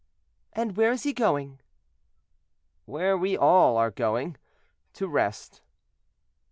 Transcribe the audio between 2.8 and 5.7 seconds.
"Where we are all going—to rest.".